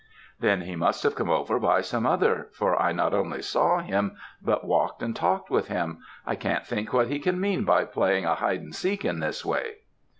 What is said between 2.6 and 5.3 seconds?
I not only saw him but walked and